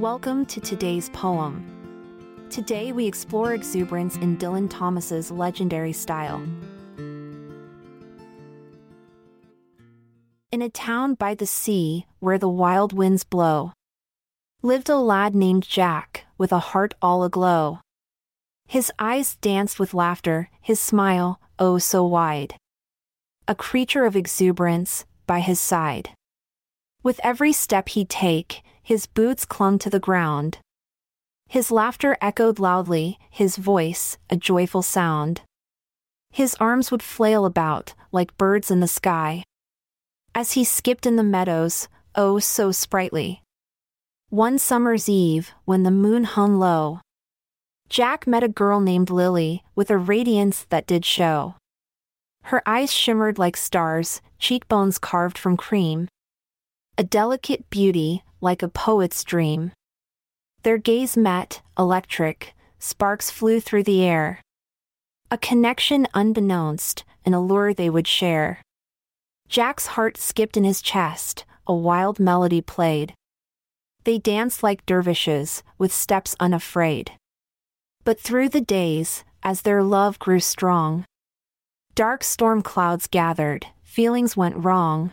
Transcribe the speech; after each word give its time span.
Welcome 0.00 0.44
to 0.46 0.60
today's 0.60 1.08
poem. 1.10 2.48
Today 2.50 2.90
we 2.90 3.06
explore 3.06 3.54
exuberance 3.54 4.16
in 4.16 4.36
Dylan 4.36 4.68
Thomas's 4.68 5.30
legendary 5.30 5.92
style. 5.92 6.42
In 10.50 10.62
a 10.62 10.68
town 10.68 11.14
by 11.14 11.36
the 11.36 11.46
sea, 11.46 12.06
where 12.18 12.38
the 12.38 12.48
wild 12.48 12.92
winds 12.92 13.22
blow, 13.22 13.72
lived 14.62 14.88
a 14.88 14.96
lad 14.96 15.32
named 15.32 15.62
Jack, 15.62 16.26
with 16.38 16.50
a 16.50 16.58
heart 16.58 16.94
all 17.00 17.22
aglow. 17.22 17.78
His 18.66 18.90
eyes 18.98 19.36
danced 19.36 19.78
with 19.78 19.94
laughter, 19.94 20.50
his 20.60 20.80
smile, 20.80 21.40
oh 21.60 21.78
so 21.78 22.04
wide. 22.04 22.56
A 23.46 23.54
creature 23.54 24.06
of 24.06 24.16
exuberance, 24.16 25.04
by 25.28 25.38
his 25.38 25.60
side. 25.60 26.10
With 27.04 27.20
every 27.22 27.52
step 27.52 27.90
he'd 27.90 28.08
take, 28.08 28.62
his 28.84 29.06
boots 29.06 29.44
clung 29.44 29.78
to 29.80 29.90
the 29.90 29.98
ground. 29.98 30.58
His 31.48 31.72
laughter 31.72 32.16
echoed 32.20 32.58
loudly, 32.58 33.18
his 33.30 33.56
voice, 33.56 34.18
a 34.30 34.36
joyful 34.36 34.82
sound. 34.82 35.40
His 36.30 36.54
arms 36.60 36.92
would 36.92 37.02
flail 37.02 37.44
about, 37.46 37.94
like 38.12 38.36
birds 38.36 38.70
in 38.70 38.80
the 38.80 38.86
sky. 38.86 39.42
As 40.34 40.52
he 40.52 40.64
skipped 40.64 41.06
in 41.06 41.16
the 41.16 41.22
meadows, 41.22 41.88
oh 42.14 42.38
so 42.38 42.70
sprightly. 42.70 43.42
One 44.28 44.58
summer's 44.58 45.08
eve, 45.08 45.52
when 45.64 45.82
the 45.82 45.90
moon 45.90 46.24
hung 46.24 46.58
low, 46.58 47.00
Jack 47.88 48.26
met 48.26 48.42
a 48.42 48.48
girl 48.48 48.80
named 48.80 49.10
Lily, 49.10 49.62
with 49.74 49.90
a 49.90 49.98
radiance 49.98 50.66
that 50.70 50.86
did 50.86 51.04
show. 51.04 51.54
Her 52.44 52.62
eyes 52.66 52.92
shimmered 52.92 53.38
like 53.38 53.56
stars, 53.56 54.20
cheekbones 54.38 54.98
carved 54.98 55.38
from 55.38 55.56
cream. 55.56 56.08
A 56.96 57.02
delicate 57.02 57.68
beauty, 57.70 58.22
like 58.40 58.62
a 58.62 58.68
poet's 58.68 59.24
dream. 59.24 59.72
Their 60.62 60.78
gaze 60.78 61.16
met, 61.16 61.60
electric, 61.76 62.54
sparks 62.78 63.32
flew 63.32 63.58
through 63.58 63.82
the 63.82 64.04
air. 64.04 64.40
A 65.28 65.36
connection 65.36 66.06
unbeknownst, 66.14 67.04
an 67.24 67.34
allure 67.34 67.74
they 67.74 67.90
would 67.90 68.06
share. 68.06 68.62
Jack's 69.48 69.88
heart 69.88 70.16
skipped 70.16 70.56
in 70.56 70.62
his 70.62 70.80
chest, 70.80 71.44
a 71.66 71.74
wild 71.74 72.20
melody 72.20 72.60
played. 72.60 73.12
They 74.04 74.18
danced 74.18 74.62
like 74.62 74.86
dervishes, 74.86 75.64
with 75.78 75.92
steps 75.92 76.36
unafraid. 76.38 77.10
But 78.04 78.20
through 78.20 78.50
the 78.50 78.60
days, 78.60 79.24
as 79.42 79.62
their 79.62 79.82
love 79.82 80.20
grew 80.20 80.38
strong, 80.38 81.06
dark 81.96 82.22
storm 82.22 82.62
clouds 82.62 83.08
gathered, 83.08 83.66
feelings 83.82 84.36
went 84.36 84.64
wrong. 84.64 85.10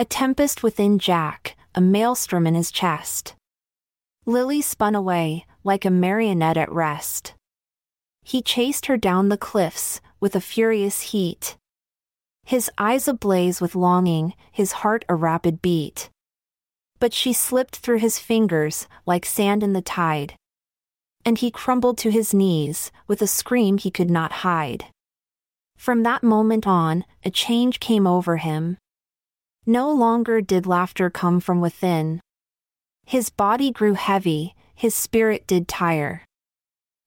A 0.00 0.06
tempest 0.06 0.62
within 0.62 0.98
Jack, 0.98 1.58
a 1.74 1.80
maelstrom 1.82 2.46
in 2.46 2.54
his 2.54 2.72
chest. 2.72 3.34
Lily 4.24 4.62
spun 4.62 4.94
away, 4.94 5.44
like 5.62 5.84
a 5.84 5.90
marionette 5.90 6.56
at 6.56 6.72
rest. 6.72 7.34
He 8.22 8.40
chased 8.40 8.86
her 8.86 8.96
down 8.96 9.28
the 9.28 9.36
cliffs, 9.36 10.00
with 10.18 10.34
a 10.34 10.40
furious 10.40 11.12
heat. 11.12 11.58
His 12.46 12.70
eyes 12.78 13.08
ablaze 13.08 13.60
with 13.60 13.74
longing, 13.74 14.32
his 14.50 14.72
heart 14.80 15.04
a 15.06 15.14
rapid 15.14 15.60
beat. 15.60 16.08
But 16.98 17.12
she 17.12 17.34
slipped 17.34 17.76
through 17.76 17.98
his 17.98 18.18
fingers, 18.18 18.88
like 19.04 19.26
sand 19.26 19.62
in 19.62 19.74
the 19.74 19.82
tide 19.82 20.34
and 21.24 21.38
he 21.38 21.50
crumbled 21.50 21.98
to 21.98 22.10
his 22.10 22.32
knees, 22.32 22.90
with 23.06 23.20
a 23.20 23.26
scream 23.26 23.78
he 23.78 23.90
could 23.90 24.10
not 24.10 24.32
hide. 24.40 24.86
From 25.76 26.02
that 26.02 26.22
moment 26.22 26.66
on, 26.66 27.04
a 27.24 27.30
change 27.30 27.80
came 27.80 28.06
over 28.06 28.38
him. 28.38 28.78
No 29.66 29.90
longer 29.90 30.40
did 30.40 30.66
laughter 30.66 31.10
come 31.10 31.40
from 31.40 31.60
within. 31.60 32.20
His 33.04 33.30
body 33.30 33.70
grew 33.70 33.94
heavy, 33.94 34.54
his 34.74 34.94
spirit 34.94 35.46
did 35.46 35.68
tire. 35.68 36.24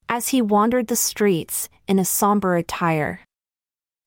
As 0.07 0.29
he 0.29 0.41
wandered 0.41 0.87
the 0.87 0.95
streets, 0.95 1.69
in 1.87 1.97
a 1.97 2.05
somber 2.05 2.55
attire. 2.55 3.21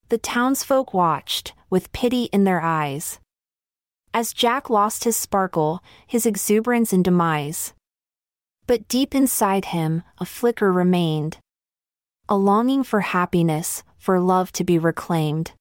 The 0.09 0.17
townsfolk 0.17 0.93
watched, 0.93 1.53
with 1.69 1.91
pity 1.91 2.25
in 2.25 2.45
their 2.45 2.61
eyes. 2.61 3.19
As 4.13 4.33
Jack 4.33 4.69
lost 4.69 5.03
his 5.03 5.17
sparkle, 5.17 5.83
his 6.07 6.25
exuberance 6.25 6.93
and 6.93 7.03
demise. 7.03 7.73
But 8.65 8.87
deep 8.87 9.13
inside 9.13 9.65
him, 9.65 10.03
a 10.17 10.25
flicker 10.25 10.71
remained. 10.71 11.37
A 12.29 12.37
longing 12.37 12.83
for 12.83 13.01
happiness, 13.01 13.83
for 13.97 14.19
love 14.19 14.51
to 14.53 14.63
be 14.63 14.77
reclaimed. 14.79 15.51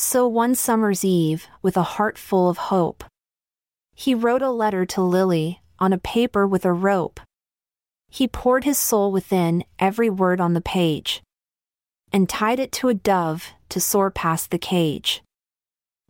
So 0.00 0.28
one 0.28 0.54
summer's 0.54 1.04
eve, 1.04 1.48
with 1.60 1.76
a 1.76 1.82
heart 1.82 2.18
full 2.18 2.48
of 2.48 2.70
hope, 2.70 3.02
he 3.96 4.14
wrote 4.14 4.42
a 4.42 4.48
letter 4.48 4.86
to 4.86 5.02
Lily, 5.02 5.60
on 5.80 5.92
a 5.92 5.98
paper 5.98 6.46
with 6.46 6.64
a 6.64 6.72
rope. 6.72 7.18
He 8.08 8.28
poured 8.28 8.62
his 8.62 8.78
soul 8.78 9.10
within, 9.10 9.64
every 9.80 10.08
word 10.08 10.40
on 10.40 10.54
the 10.54 10.60
page, 10.60 11.20
and 12.12 12.28
tied 12.28 12.60
it 12.60 12.70
to 12.74 12.88
a 12.88 12.94
dove, 12.94 13.48
to 13.70 13.80
soar 13.80 14.08
past 14.08 14.52
the 14.52 14.58
cage. 14.58 15.20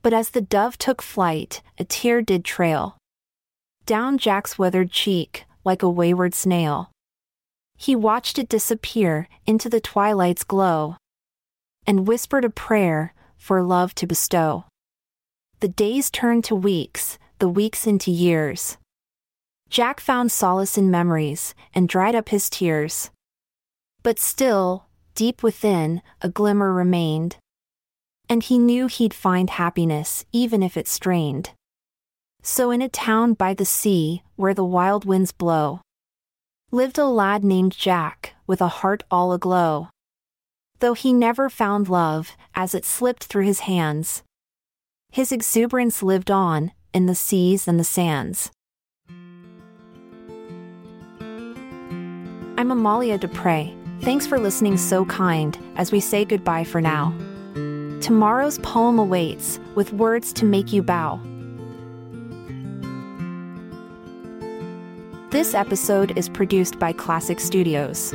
But 0.02 0.12
as 0.12 0.30
the 0.30 0.42
dove 0.42 0.76
took 0.76 1.00
flight, 1.00 1.62
a 1.78 1.84
tear 1.84 2.20
did 2.20 2.44
trail 2.44 2.98
down 3.86 4.18
Jack's 4.18 4.58
weathered 4.58 4.92
cheek, 4.92 5.46
like 5.64 5.82
a 5.82 5.88
wayward 5.88 6.34
snail. 6.34 6.90
He 7.74 7.96
watched 7.96 8.38
it 8.38 8.50
disappear 8.50 9.28
into 9.46 9.70
the 9.70 9.80
twilight's 9.80 10.44
glow 10.44 10.96
and 11.86 12.06
whispered 12.06 12.44
a 12.44 12.50
prayer 12.50 13.14
for 13.38 13.62
love 13.62 13.94
to 13.94 14.06
bestow. 14.06 14.64
The 15.60 15.68
days 15.68 16.10
turned 16.10 16.44
to 16.44 16.54
weeks, 16.54 17.18
the 17.38 17.48
weeks 17.48 17.86
into 17.86 18.10
years. 18.10 18.76
Jack 19.70 20.00
found 20.00 20.30
solace 20.30 20.76
in 20.76 20.90
memories 20.90 21.54
and 21.74 21.88
dried 21.88 22.14
up 22.14 22.28
his 22.28 22.50
tears. 22.50 23.10
But 24.02 24.18
still, 24.18 24.86
deep 25.14 25.42
within, 25.42 26.02
a 26.20 26.28
glimmer 26.28 26.72
remained. 26.72 27.36
And 28.28 28.42
he 28.42 28.58
knew 28.58 28.86
he'd 28.86 29.14
find 29.14 29.50
happiness 29.50 30.24
even 30.32 30.62
if 30.62 30.76
it 30.76 30.86
strained. 30.86 31.50
So, 32.42 32.70
in 32.70 32.82
a 32.82 32.88
town 32.88 33.34
by 33.34 33.54
the 33.54 33.64
sea, 33.64 34.22
where 34.36 34.54
the 34.54 34.64
wild 34.64 35.04
winds 35.04 35.32
blow, 35.32 35.80
lived 36.70 36.98
a 36.98 37.04
lad 37.04 37.42
named 37.42 37.72
Jack, 37.72 38.34
with 38.46 38.60
a 38.60 38.68
heart 38.68 39.02
all 39.10 39.32
aglow. 39.32 39.88
Though 40.80 40.94
he 40.94 41.12
never 41.12 41.48
found 41.50 41.88
love, 41.88 42.36
as 42.54 42.72
it 42.74 42.84
slipped 42.84 43.24
through 43.24 43.44
his 43.44 43.60
hands, 43.60 44.22
his 45.10 45.32
exuberance 45.32 46.02
lived 46.04 46.30
on, 46.30 46.70
in 46.94 47.06
the 47.06 47.16
seas 47.16 47.66
and 47.66 47.80
the 47.80 47.84
sands. 47.84 48.50
I'm 52.56 52.70
Amalia 52.70 53.18
Dupre. 53.18 53.74
Thanks 54.02 54.26
for 54.26 54.38
listening 54.38 54.76
so 54.76 55.04
kind 55.04 55.58
as 55.74 55.90
we 55.90 55.98
say 55.98 56.24
goodbye 56.24 56.64
for 56.64 56.80
now. 56.80 57.12
Tomorrow's 58.00 58.58
poem 58.60 59.00
awaits, 59.00 59.58
with 59.74 59.92
words 59.92 60.32
to 60.34 60.44
make 60.44 60.72
you 60.72 60.82
bow. 60.82 61.20
This 65.30 65.54
episode 65.54 66.16
is 66.16 66.28
produced 66.28 66.78
by 66.78 66.92
Klassic 66.92 67.40
Studios. 67.40 68.14